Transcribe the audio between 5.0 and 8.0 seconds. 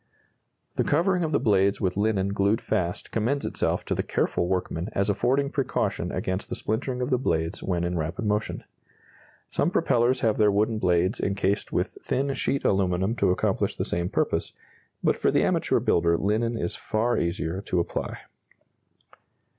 affording precaution against the splintering of the blades when in